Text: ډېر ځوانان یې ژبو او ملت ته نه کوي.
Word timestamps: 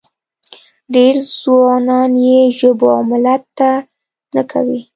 ډېر 0.93 1.15
ځوانان 1.39 2.11
یې 2.27 2.39
ژبو 2.57 2.87
او 2.95 3.01
ملت 3.11 3.43
ته 3.57 3.69
نه 4.35 4.43
کوي. 4.51 4.81